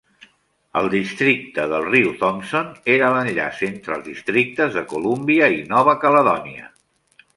El 0.79 0.87
districte 0.93 1.65
del 1.73 1.83
riu 1.89 2.09
Thompson 2.21 2.71
era 2.95 3.11
l'enllaç 3.17 3.61
entre 3.69 3.95
els 3.99 4.07
districtes 4.11 4.75
de 4.79 4.85
Columbia 4.95 5.51
i 5.59 5.61
Nova 5.75 5.97
Caledònia. 6.07 6.73